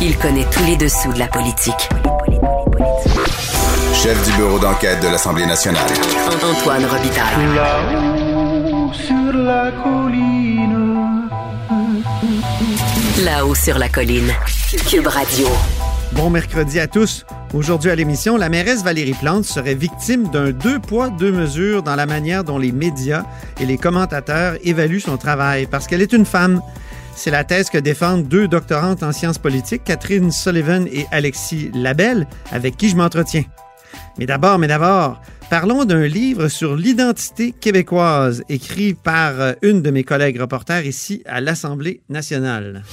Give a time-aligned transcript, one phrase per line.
[0.00, 1.88] Il connaît tous les dessous de la politique.
[3.92, 5.90] Chef du bureau d'enquête de l'Assemblée nationale.
[6.40, 7.54] Antoine Robitaille.
[7.56, 11.28] Là-haut sur la colline.
[13.24, 14.32] Là-haut sur la colline.
[14.88, 15.48] Cube Radio.
[16.12, 17.26] Bon mercredi à tous.
[17.52, 21.96] Aujourd'hui à l'émission, la mairesse Valérie Plante serait victime d'un deux poids, deux mesures dans
[21.96, 23.24] la manière dont les médias
[23.60, 26.62] et les commentateurs évaluent son travail parce qu'elle est une femme.
[27.18, 32.28] C'est la thèse que défendent deux doctorantes en sciences politiques, Catherine Sullivan et Alexis Labelle,
[32.52, 33.42] avec qui je m'entretiens.
[34.18, 39.90] Mais d'abord, mais d'abord, parlons d'un livre sur l'identité québécoise, écrit par euh, une de
[39.90, 42.84] mes collègues reporters ici à l'Assemblée nationale.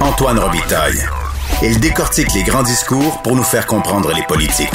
[0.00, 1.04] Antoine Robitaille.
[1.62, 4.70] Il décortique les grands discours pour nous faire comprendre les politiques.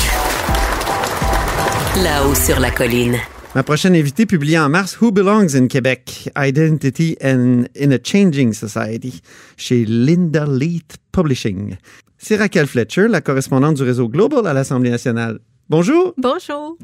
[2.03, 3.17] Là-haut sur la colline.
[3.55, 6.30] Ma prochaine invitée publiée en mars, Who Belongs in Quebec?
[6.38, 9.22] Identity and in a Changing Society,
[9.58, 11.75] chez Linda Leith Publishing.
[12.17, 15.39] C'est Raquel Fletcher, la correspondante du réseau Global à l'Assemblée nationale.
[15.67, 16.14] Bonjour.
[16.17, 16.78] Bonjour.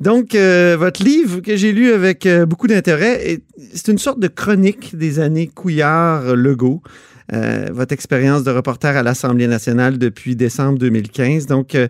[0.00, 3.42] Donc, euh, votre livre que j'ai lu avec euh, beaucoup d'intérêt, est-
[3.74, 6.82] c'est une sorte de chronique des années Couillard-Legault.
[7.32, 11.46] Euh, votre expérience de reporter à l'Assemblée nationale depuis décembre 2015.
[11.46, 11.88] Donc, euh,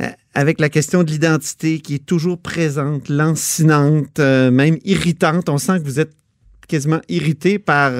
[0.00, 5.48] euh, avec la question de l'identité qui est toujours présente, lancinante, euh, même irritante.
[5.48, 6.12] On sent que vous êtes
[6.68, 7.92] quasiment irrité par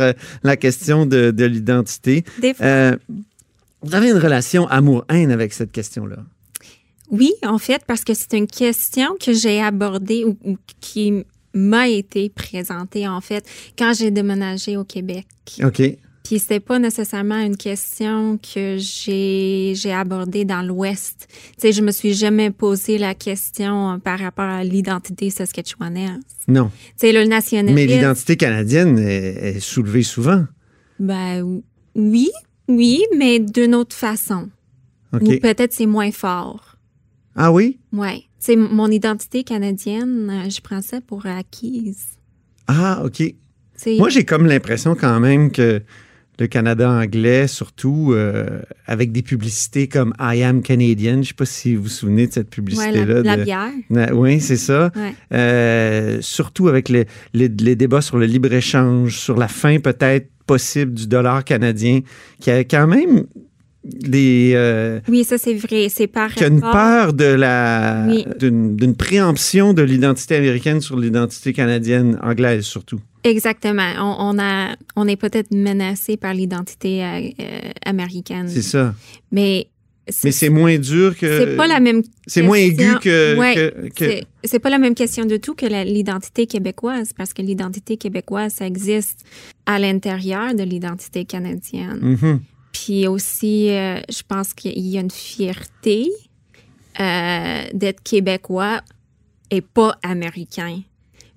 [0.42, 2.24] la question de, de l'identité.
[2.40, 2.96] Des fois-
[3.82, 6.16] vous avez une relation amour-haine avec cette question-là?
[7.10, 11.88] Oui, en fait, parce que c'est une question que j'ai abordée ou, ou qui m'a
[11.88, 13.44] été présentée, en fait,
[13.78, 15.26] quand j'ai déménagé au Québec.
[15.64, 15.80] OK.
[16.28, 21.26] Puis c'était pas nécessairement une question que j'ai j'ai abordée dans l'Ouest.
[21.30, 26.20] Tu sais, je me suis jamais posé la question euh, par rapport à l'identité saskatchewanaise.
[26.46, 26.68] Non.
[26.68, 27.74] Tu sais, le nationalisme.
[27.74, 30.44] Mais l'identité canadienne est, est soulevée souvent.
[31.00, 31.62] Ben
[31.94, 32.30] oui,
[32.68, 34.50] oui, mais d'une autre façon.
[35.14, 36.76] Ou peut-être c'est moins fort.
[37.36, 37.78] Ah oui?
[37.90, 38.24] Ouais.
[38.38, 42.18] C'est mon identité canadienne, euh, je prends ça pour acquise.
[42.66, 43.22] Ah, OK.
[43.96, 45.82] Moi, j'ai comme l'impression quand même que
[46.38, 51.44] le Canada anglais, surtout euh, avec des publicités comme I am Canadian, je sais pas
[51.46, 53.04] si vous vous souvenez de cette publicité-là.
[53.04, 53.70] la, la de- bière.
[54.14, 54.92] Oui, c'est ça.
[54.94, 55.14] Ouais.
[55.32, 60.94] Euh, surtout avec les, les- les débats sur le libre-échange, sur la fin peut-être possible
[60.94, 62.00] du dollar canadien,
[62.40, 63.26] qui a quand même
[63.84, 64.52] des...
[64.54, 65.88] euh, Oui, ça c'est vrai.
[65.88, 68.24] C'est par qui a une peur de la Oui.
[68.38, 73.00] d'une préemption de l'identité américaine sur l'identité canadienne, anglaise surtout.
[73.24, 73.92] Exactement.
[73.98, 78.48] On, on a, on est peut-être menacé par l'identité euh, euh, américaine.
[78.48, 78.94] C'est ça.
[79.32, 79.66] Mais
[80.24, 81.38] Mais c'est moins dur que.
[81.38, 82.02] c'est pas la même.
[82.26, 82.98] C'est moins aigu question.
[83.00, 83.36] que.
[83.36, 87.32] Ouais, que- que- C'est- C'est pas la même question du tout que l'identité québécoise, parce
[87.34, 89.20] que l'identité québécoise, ça existe
[89.66, 91.98] à l'intérieur de l'identité canadienne.
[92.00, 92.40] Mhm.
[92.72, 96.08] Puis aussi, euh, je pense qu'il y a une fierté
[97.00, 98.80] euh, d'être québécois
[99.50, 100.80] et pas américain.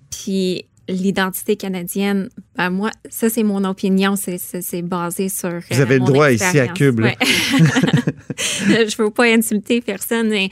[0.10, 5.50] Puis l'identité canadienne, ben moi, ça c'est mon opinion, c'est- basé sur.
[5.50, 6.68] euh, Vous avez le mon droit ici à.
[6.68, 7.00] Cube.
[7.02, 7.16] Ouais.
[8.38, 10.50] je veux pas insulter personne, mais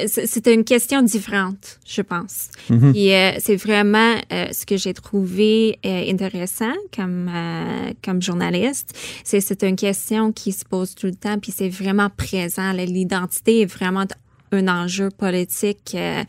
[0.00, 2.48] euh, c'est une question différente, je pense.
[2.68, 2.92] Mhm.
[2.92, 8.96] Puis euh, c'est vraiment euh, ce que j'ai trouvé euh, intéressant comme euh, comme journaliste,
[9.24, 12.72] c'est c'est une question qui se pose tout le temps, puis c'est vraiment présent.
[12.72, 14.04] L'identité est vraiment
[14.52, 16.22] un enjeu politique euh,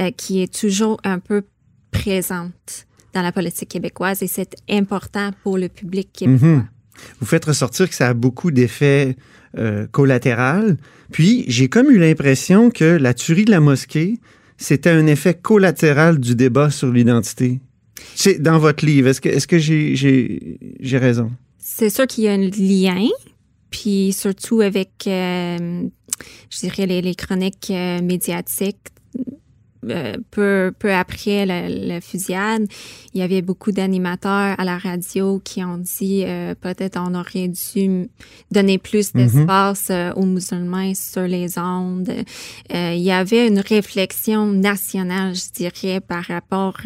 [0.00, 1.42] euh, qui est toujours un peu
[1.94, 6.48] présente dans la politique québécoise et c'est important pour le public québécois.
[6.48, 6.68] Mhm.
[7.20, 9.16] Vous faites ressortir que ça a beaucoup d'effets
[9.56, 10.74] euh, collatéraux.
[11.12, 14.18] Puis, j'ai comme eu l'impression que la tuerie de la mosquée,
[14.56, 17.60] c'était un effet collatéral du débat sur l'identité.
[18.14, 19.08] C'est dans votre livre.
[19.08, 21.30] Est-ce que, est-ce que j'ai, raison?
[21.58, 23.08] C'est sûr qu'il y a un lien,
[23.70, 25.84] puis surtout avec, euh,
[26.50, 28.93] je dirais, les, les chroniques euh, médiatiques.
[29.90, 32.66] Euh, peu, peu après la, la fusillade,
[33.14, 37.48] il y avait beaucoup d'animateurs à la radio qui ont dit euh, peut-être on aurait
[37.48, 38.08] dû
[38.50, 42.10] donner plus d'espace euh, aux musulmans sur les ondes.
[42.74, 46.78] Euh, il y avait une réflexion nationale, je dirais, par rapport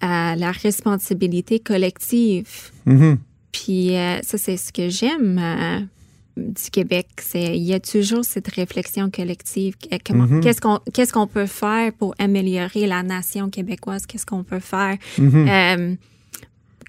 [0.00, 2.70] à la responsabilité collective.
[2.86, 3.18] Mhm.
[3.52, 3.92] Puis
[4.22, 5.88] ça, c'est ce que j'aime
[6.36, 7.08] du Québec.
[7.20, 9.74] C'est il y a toujours cette réflexion collective.
[10.06, 10.40] Comment, Mhm.
[10.40, 14.06] Qu'est-ce qu'on qu'est-ce qu'on peut faire pour améliorer la nation québécoise?
[14.06, 14.96] Qu'est-ce qu'on peut faire?
[15.18, 15.48] Mhm.
[15.48, 15.94] euh,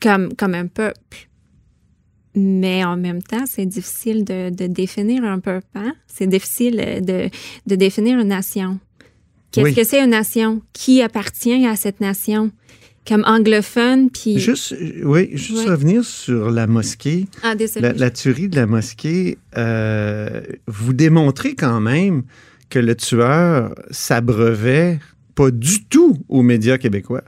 [0.01, 1.27] comme comme un peuple
[2.33, 5.67] mais en même temps, c'est difficile de, de définir un peuple.
[5.75, 5.93] Hein?
[6.07, 7.29] C'est difficile de,
[7.67, 8.79] de définir une nation.
[9.51, 9.75] Qu'est-ce Oui.
[9.75, 10.61] que c'est une nation?
[10.71, 12.51] Qui appartient à cette nation?
[13.07, 14.37] Comme anglophone, puis...
[14.39, 15.71] Juste, oui, juste Ouais.
[15.71, 17.27] revenir sur la mosquée.
[17.43, 17.87] Ah, désolé.
[17.89, 22.23] La, la tuerie de la mosquée, euh, vous démontrez quand même
[22.69, 24.99] que le tueur s'abreuvait
[25.35, 27.23] pas du tout aux médias québécois.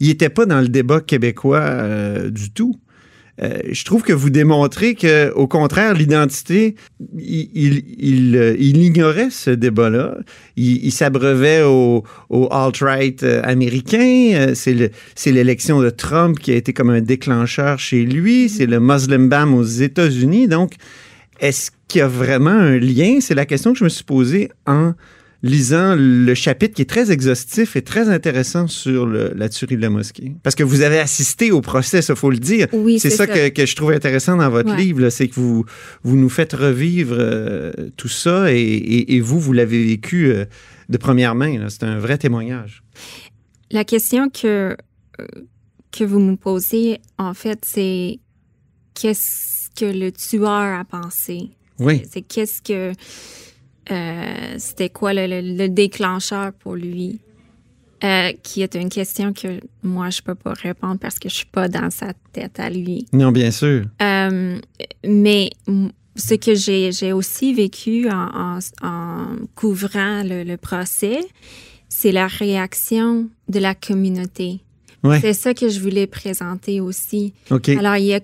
[0.00, 2.74] Il n'était pas dans le débat québécois euh, du tout.
[3.40, 6.74] Euh, je trouve que vous démontrez que, au contraire, l'identité,
[7.18, 10.18] il, euh, ignorait ce débat-là.
[10.56, 14.52] Il, s'abreuvait au, au alt-right euh, américain.
[14.54, 18.48] C'est le- c'est l'élection de Trump qui a été comme un déclencheur chez lui.
[18.50, 20.46] C'est le Muslim ban aux États-Unis.
[20.48, 20.74] Donc,
[21.40, 23.18] est-ce qu'il y a vraiment un lien?
[23.20, 24.92] C'est la question que je me suis posée en
[25.44, 29.82] lisant le chapitre qui est très exhaustif et très intéressant sur le- la tuerie de
[29.82, 30.34] la mosquée.
[30.44, 32.68] Parce que vous avez assisté au procès, il faut le dire.
[32.72, 33.32] Oui, c'est c'est ça, ça.
[33.32, 34.76] Que, que je trouve intéressant dans votre Ouais.
[34.76, 35.64] livre, c'est que vous,
[36.04, 40.44] vous nous faites revivre euh, tout ça et, et- et vous, vous l'avez vécu euh,
[40.88, 41.66] de première main.
[41.68, 42.82] C'est un vrai témoignage.
[43.72, 44.76] La question que,
[45.20, 45.26] euh,
[45.90, 48.20] que vous me posez, en fait, c'est
[48.94, 51.50] qu'est-ce que le tueur a pensé?
[51.78, 52.02] Oui.
[52.10, 52.92] C'est qu'est-ce que...
[53.90, 57.20] euh, C'était quoi le, le- le déclencheur pour lui?
[58.04, 61.46] Euh, qui est une question que moi, je peux pas répondre parce que je suis
[61.46, 63.06] pas dans sa tête à lui.
[63.12, 63.84] Non, bien sûr.
[64.02, 64.58] Euh,
[65.06, 65.50] mais
[66.16, 71.20] ce que j'ai aussi vécu en, en- en couvrant le, le procès,
[71.88, 74.58] c'est la réaction de la communauté.
[75.04, 75.20] Ouais.
[75.20, 77.34] C'est ça que je voulais présenter aussi.
[77.50, 78.20] Alors, il y a.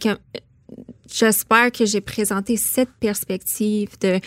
[1.11, 4.19] J'espère que j'ai présenté cette perspective de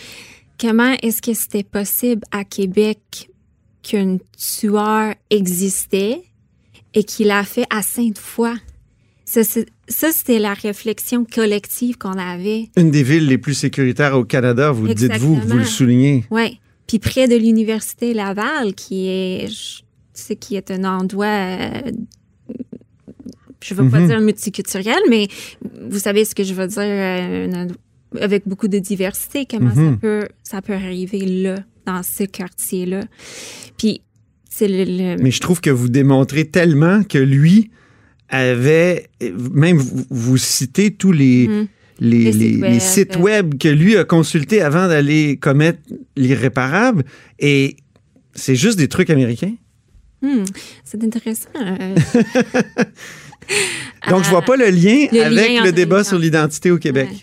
[0.60, 3.28] comment est-ce que c'était possible à Québec
[3.82, 6.22] qu'un tueur existait
[6.94, 8.54] et qu'il a fait à Sainte-Foy?
[9.24, 9.42] Ça,
[10.12, 12.68] c'était la réflexion collective qu'on avait.
[12.76, 16.24] Une des villes les plus sécuritaires au Canada, vous le dites-vous, vous le soulignez.
[16.30, 16.58] Ouais.
[16.86, 19.78] Puis près de l'université Laval, qui est, je
[20.14, 21.90] tu sais, qui est un endroit, euh,
[23.62, 24.06] je veux pas Mhm.
[24.08, 25.28] dire multiculturel, mais
[25.88, 27.76] vous savez ce que je veux dire, euh, un endroit
[28.20, 29.46] avec beaucoup de diversité.
[29.48, 29.98] Comment ça Mhm.
[29.98, 31.56] peut, ça peut arriver là,
[31.86, 33.00] dans ce quartier-là.
[33.78, 34.02] Puis
[34.50, 37.70] c'est le, le- Mais je trouve que vous démontrez tellement que lui
[38.28, 39.08] avait,
[39.52, 41.66] même vous, vous citez tous les, Mhm.
[42.00, 42.80] les, Les sites les- les web.
[42.80, 45.80] sites web que lui a consultés avant d'aller commettre
[46.16, 47.04] l'irréparable.
[47.38, 47.76] Et
[48.34, 49.54] c'est juste des trucs américains?
[50.22, 50.44] Hmm,
[50.84, 51.48] c'est intéressant.
[51.56, 51.94] euh.
[54.08, 57.08] Donc, je vois pas le lien le avec lien le débat sur l'identité au Québec.
[57.10, 57.16] Ouais.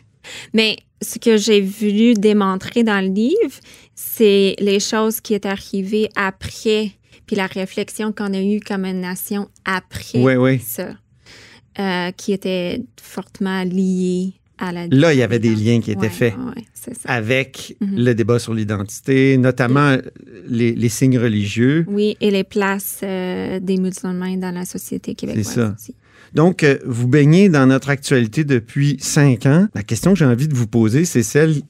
[0.54, 3.56] Mais ce que j'ai voulu démontrer dans le livre,
[3.96, 6.92] c'est les choses qui est arrivées après,
[7.26, 10.60] puis la réflexion qu'on a eue comme une nation après Oui, oui.
[10.60, 10.90] ça,
[11.80, 14.88] euh, qui était fortement liée à la.
[14.88, 17.08] Là, il y avait des liens qui étaient Ouais, faits ouais, c'est ça.
[17.10, 17.96] avec Mhm.
[17.98, 19.96] le débat sur l'identité, notamment
[20.50, 21.86] les, les signes religieux.
[21.88, 25.46] Oui, et les places euh, des musulmans dans la société québécoise.
[25.54, 25.76] ça.
[25.80, 25.96] aussi.
[26.34, 29.68] Donc, euh, vous baignez dans notre actualité depuis cinq ans.
[29.74, 31.62] La question que j'ai envie de vous poser, c'est celle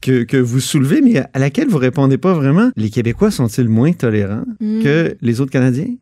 [0.00, 2.70] que, que vous soulevez, mais à laquelle vous répondez pas vraiment.
[2.76, 4.82] Les Québécois sont-ils moins tolérants Hmm.
[4.82, 5.94] que les autres Canadiens?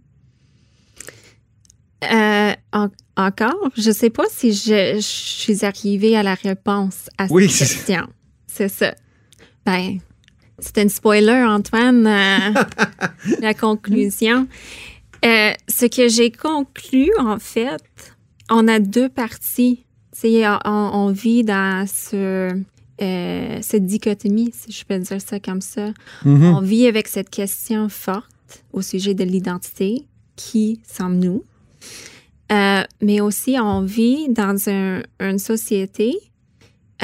[2.12, 7.24] Euh, en- encore, je sais pas si je, je suis arrivée à la réponse à
[7.24, 8.06] cette Oui, c'est- question.
[8.46, 8.94] C'est ça.
[9.64, 9.98] Ben,
[10.58, 12.62] c'est un spoiler, Antoine, euh,
[13.40, 14.46] la conclusion.
[15.24, 17.82] Euh, ce que j'ai conclu, en fait,
[18.50, 19.84] on a deux parties.
[20.22, 20.60] On,
[20.92, 22.50] on vit dans ce,
[23.02, 25.92] euh, cette dichotomie, si je peux dire ça comme ça.
[26.24, 26.44] Mhm.
[26.54, 28.30] On vit avec cette question forte
[28.72, 30.04] au sujet de l'identité.
[30.36, 31.44] Qui sommes-nous?
[32.52, 36.14] Euh, mais aussi, on vit dans un- une société.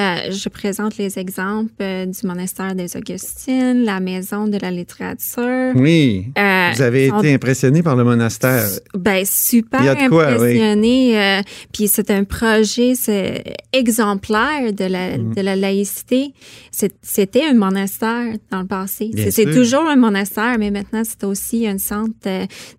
[0.00, 5.72] Euh, je présente les exemples euh, du monastère des Augustines, la maison de la littérature.
[5.74, 6.26] Oui.
[6.38, 8.66] Euh, Vous avez été impressionné par le monastère.
[8.94, 9.88] ben, super oui.
[9.88, 11.20] impressionné.
[11.20, 11.42] euh,
[11.72, 12.94] puis c'est un projet
[13.72, 15.34] exemplaire de la, Mm.
[15.34, 16.32] de la laïcité.
[17.02, 19.10] C'était un monastère dans le passé.
[19.30, 22.10] C'est toujours un monastère, mais maintenant c'est aussi un centre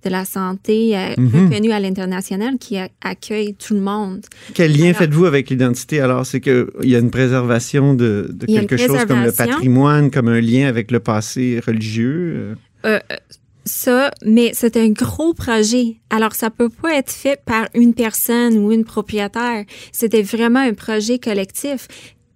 [0.03, 1.45] de la santé euh, Mhm.
[1.49, 4.21] reconnu à l'international qui accueille tout le monde.
[4.53, 5.99] Quel lien faites-vous avec l'identité?
[5.99, 10.41] Alors, c'est qu'il y a une préservation de, quelque chose comme le patrimoine, comme un
[10.41, 12.55] lien avec le passé religieux.
[12.85, 12.99] euh?
[12.99, 12.99] Euh,
[13.63, 15.97] ça, mais c'est un gros projet.
[16.09, 19.65] Alors, ça peut pas être fait par une personne ou une propriétaire.
[19.91, 21.87] C'était vraiment un projet collectif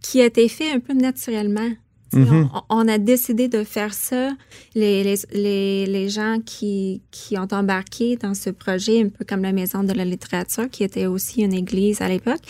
[0.01, 1.71] qui a été fait un peu naturellement.
[2.13, 2.49] Mhm.
[2.53, 4.29] on, on a décidé de faire ça.
[4.75, 9.41] Les, les, les, les gens qui, qui ont embarqué dans ce projet, un peu comme
[9.41, 12.41] la Maison de la littérature, qui était aussi une église à l'époque,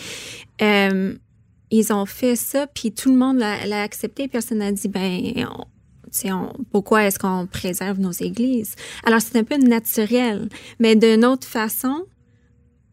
[0.62, 1.14] euh,
[1.78, 4.28] ils ont fait ça, puis tout le monde l'a accepté.
[4.28, 8.74] Personne n'a dit, ben, on- on- pourquoi est-ce qu'on préserve nos églises?
[9.04, 10.48] Alors, c'est un peu naturel.
[10.80, 12.04] Mais d'une autre façon,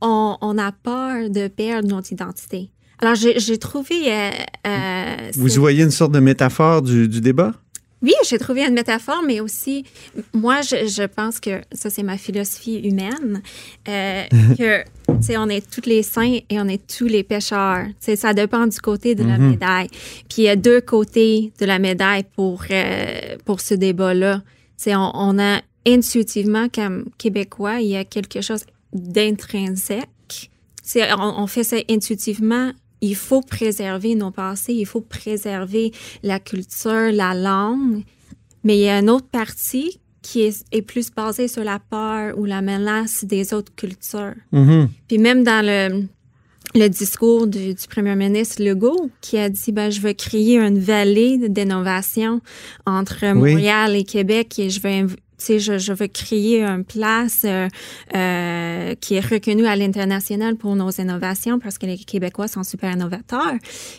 [0.01, 2.71] on, on a peur de perdre notre identité.
[2.99, 4.11] Alors, j'ai trouvé...
[4.13, 4.29] euh,
[4.67, 7.53] euh, Vous voyez une sorte de métaphore du, du débat?
[8.03, 9.85] Oui, j'ai trouvé une métaphore, mais aussi,
[10.33, 13.41] moi, je, je pense que ça, c'est ma philosophie humaine,
[13.87, 14.23] euh,
[14.57, 17.85] que, tu sais, on est tous les saints et on est tous les pécheurs.
[17.87, 19.87] Tu sais, ça dépend du côté de la médaille.
[20.27, 24.41] Puis il y a deux côtés de la médaille pour, euh, pour ce débat-là.
[24.77, 30.49] Tu sais, on, on a intuitivement, comme Québécois, il y a quelque chose d'intrinsèque.
[30.81, 32.73] C'est, on, on fait ça intuitivement.
[33.03, 35.91] Il faut préserver nos passés, il faut préserver
[36.23, 38.03] la culture, la langue.
[38.63, 42.37] Mais il y a une autre partie qui est, est plus basée sur la peur
[42.37, 44.35] ou la menace des autres cultures.
[44.53, 44.87] Mhm.
[45.09, 46.05] Puis même dans le,
[46.75, 50.79] le discours du, du premier ministre Legault, qui a dit ben, je veux créer une
[50.79, 52.39] vallée d'innovation
[52.85, 53.51] entre Oui.
[53.53, 57.67] Montréal et Québec et je tu sais, je, je veux créer une place euh,
[58.15, 62.91] euh, qui est reconnue à l'international pour nos innovations parce que les Québécois sont super
[62.93, 63.53] innovateurs.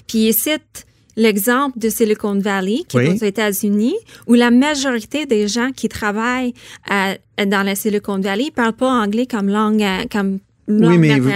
[0.07, 0.87] Puis il cite
[1.17, 3.05] l'exemple de Silicon Valley, qui Oui.
[3.05, 3.95] est aux États-Unis,
[4.27, 6.55] où la majorité des gens qui travaillent
[6.91, 7.15] à-
[7.47, 11.31] dans la Silicon Valley parlent pas anglais comme langue, euh, comme langue Oui, mais vous-.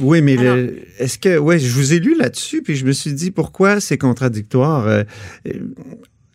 [0.00, 2.92] Oui, mais Alors- le- est-ce que, ouais, je vous ai lu là-dessus, puis je me
[2.92, 4.86] suis dit pourquoi c'est contradictoire.
[4.86, 5.02] Euh,
[5.46, 5.52] euh,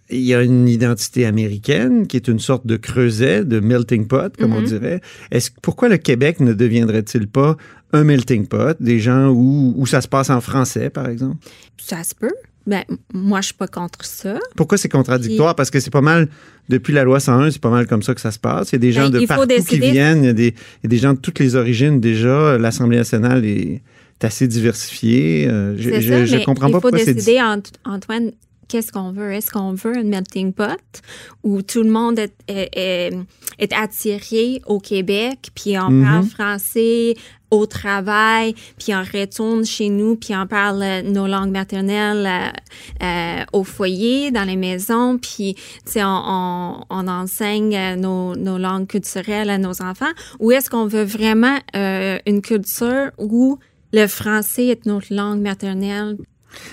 [0.10, 4.36] il y a une identité américaine qui est une sorte de creuset, de melting pot,
[4.38, 4.66] comme on Mhm.
[4.68, 5.02] dirait.
[5.32, 7.58] Est-ce pourquoi le Québec ne deviendrait-il pas
[7.94, 11.38] un melting pot, des gens où, où ça se passe en français, par exemple?
[11.78, 12.32] Ça se peut.
[12.66, 12.84] Ben,
[13.14, 14.38] moi, je suis pas contre ça.
[14.58, 15.56] Pourquoi c'est contradictoire?
[15.56, 16.28] Parce que c'est pas mal,
[16.68, 18.72] depuis la loi 101, c'est pas mal comme ça que ça se passe.
[18.72, 20.34] Il y a des gens Ben, de il partout qui décider- viennent, il y, a
[20.34, 22.58] des, il y a des gens de toutes les origines déjà.
[22.58, 23.82] L'Assemblée nationale est
[24.22, 25.48] assez diversifiée.
[25.48, 28.32] Euh, je je, ça, je mais comprends il pas faut pourquoi décider, Ant- Antoine,
[28.68, 29.34] qu'est-ce qu'on veut?
[29.34, 31.02] Est-ce qu'on veut un melting pot
[31.44, 33.14] où tout le monde est, est, est-
[33.60, 36.04] est attiré au Québec, puis on Mhm.
[36.06, 37.16] parle français
[37.50, 43.44] au travail, puis on retourne chez nous, puis on parle nos langues maternelles euh, euh,
[43.54, 45.56] au foyer, dans les maisons, puis
[45.96, 51.06] on, on, on enseigne nos, nos langues culturelles à nos enfants, ou est-ce qu'on veut
[51.06, 53.60] vraiment euh, une culture où
[53.94, 56.18] le français est notre langue maternelle?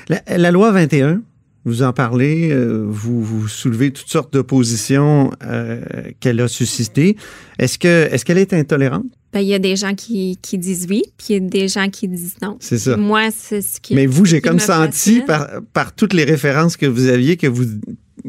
[0.08, 1.22] La, la loi 21,
[1.64, 5.82] vous en parlez, euh, vous, vous soulevez toutes sortes d'oppositions euh,
[6.20, 7.16] qu'elle a suscitées.
[7.58, 9.06] Est-ce que est-ce qu'elle est intolérante?
[9.32, 11.68] Ben, il y a des gens qui, qui disent oui, puis il y a des
[11.68, 12.56] gens qui disent non.
[12.60, 12.96] C'est ça.
[12.96, 13.94] Moi, c'est ce qui.
[13.94, 17.46] Mais vous, j'ai comme me senti par, par toutes les références que vous aviez que
[17.48, 17.64] vous,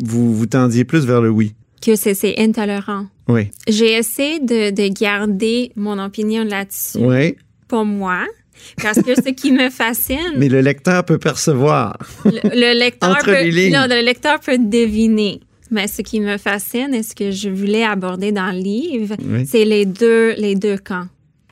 [0.03, 1.53] vous, vous tendiez plus vers le oui.
[1.81, 3.05] que c'est c'est intolérant.
[3.27, 3.49] Oui.
[3.67, 7.35] J'ai essayé de, de garder mon opinion là-dessus Oui.
[7.67, 8.23] pour moi.
[8.81, 11.97] Parce que ce qui me fascine, Mais le lecteur peut percevoir.
[12.25, 13.73] le, le lecteur Entre peut, les lignes.
[13.73, 15.39] non, le lecteur peut deviner.
[15.71, 19.45] Mais ce qui me fascine et ce que je voulais aborder dans le livre, Oui.
[19.47, 21.07] c'est les deux, les deux camps.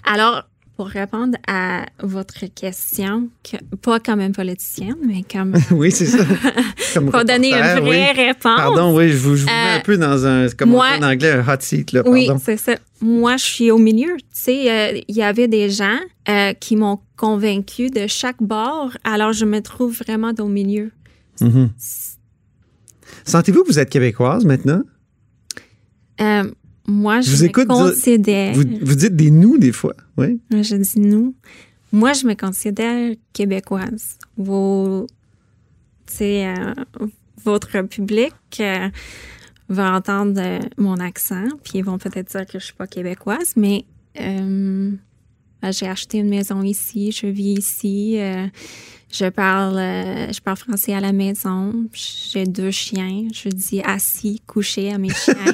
[0.06, 0.44] Alors,
[0.76, 6.26] pour répondre à votre question, que- pas comme un politicien, mais comme oui, c'est ça.
[6.94, 8.24] Comme pour donner une vraie oui.
[8.26, 8.56] réponse.
[8.56, 10.98] Pardon, oui, je vous, je vous mets Euh, un peu dans un, comme moi- on
[11.00, 12.42] dit en anglais, un hot seat, là, Oui, pardon.
[12.44, 12.76] c'est ça.
[13.02, 14.16] Moi, je suis au milieu.
[14.18, 15.98] Tu sais, euh, il y avait des gens
[16.30, 20.92] euh, qui m'ont convaincu de chaque bord, alors je me trouve vraiment au milieu.
[21.42, 21.70] Mhm.
[23.26, 24.82] Sentez-vous que vous êtes québécoise maintenant?
[26.88, 28.54] Moi, je, Je vous me écoute considère.
[28.54, 30.40] Vous, vous dites des nous des fois, oui?
[30.52, 31.34] Je dis nous.
[31.92, 34.18] Moi, je me considère québécoise.
[34.38, 35.08] Vos,
[36.22, 36.74] euh,
[37.44, 38.90] votre public euh,
[39.70, 43.54] va entendre euh, mon accent, puis ils vont peut-être dire que je suis pas québécoise,
[43.56, 43.86] mais
[44.20, 44.92] euh,
[45.72, 48.48] j'ai acheté une maison ici, je vis ici, euh,
[49.14, 54.42] je parle, euh, je parle français à la maison, j'ai deux chiens, je dis assis,
[54.48, 55.36] couché à mes chiens.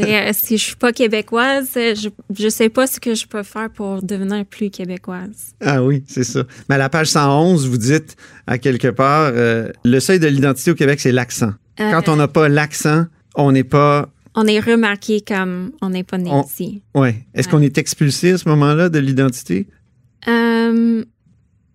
[0.00, 3.68] Euh, si je suis pas québécoise, je, je sais pas ce que je peux faire
[3.68, 5.54] pour devenir plus québécoise.
[5.60, 6.44] Ah oui, c'est ça.
[6.68, 8.16] Mais à la page 111, vous dites
[8.46, 11.52] à quelque part, euh, le seuil de l'identité au Québec, c'est l'accent.
[11.76, 14.08] Quand on n'a pas l'accent, on n'est pas.
[14.36, 16.82] On est remarqué comme on n'est pas né On- ici.
[16.94, 17.26] Ouais.
[17.34, 17.52] Est-ce Ouais.
[17.52, 19.66] qu'on est expulsé à ce moment-là de l'identité?
[20.28, 21.04] Euh,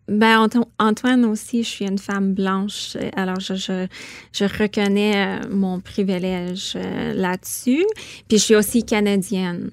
[0.07, 3.87] ben, Anto- Antoine aussi, je suis une femme blanche, euh, alors je, je,
[4.33, 6.77] je reconnais euh, mon privilège
[7.15, 7.85] là-dessus.
[8.27, 9.71] Puis je suis aussi canadienne.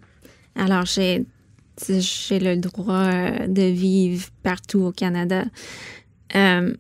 [0.54, 1.24] Alors j'ai
[1.86, 3.06] j'ai le droit
[3.46, 5.44] de vivre partout au Canada.
[6.34, 6.74] Euh,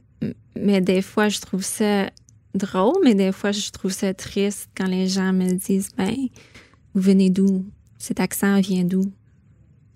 [0.60, 2.10] mais des fois, je trouve ça
[2.54, 6.14] drôle, mais des fois, je trouve ça triste quand les gens me disent, ben,
[6.94, 7.64] vous venez d'où?
[7.98, 9.10] Cet accent vient d'où?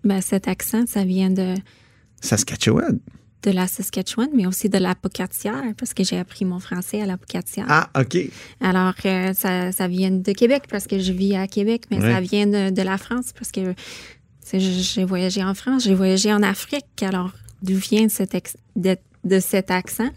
[0.04, 1.54] Ben, cet accent, ça vient de,
[2.20, 2.98] Saskatchewan.
[3.42, 7.06] de la Saskatchewan, mais aussi de la Pocatière, parce que j'ai appris mon français à
[7.06, 7.66] la Pocatière.
[7.68, 8.16] Ah, OK.
[8.60, 12.12] Alors, euh, ça, ça vient de Québec, parce que je vis à Québec, mais Ouais.
[12.12, 13.74] ça vient de, de la France, parce que
[14.52, 17.02] J'ai voyagé en France, j'ai voyagé en Afrique.
[17.02, 17.32] Alors,
[17.62, 18.36] d'où vient cet
[18.76, 20.10] de, de cet accent?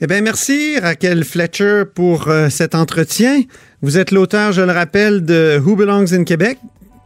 [0.00, 3.42] Eh bien, merci Raquel Fletcher pour euh, cet entretien.
[3.82, 6.58] Vous êtes l'auteur, je le rappelle, de Who Belongs in Quebec?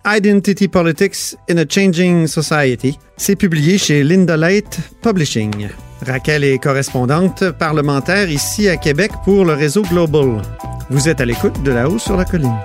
[0.07, 2.99] Identity Politics in a Changing Society.
[3.17, 5.69] C'est publié chez Linda Light Publishing.
[6.05, 10.43] Raquel est correspondante parlementaire ici à Québec pour le réseau Global.
[10.91, 12.59] Vous êtes à l'écoute de là-haut sur la colline.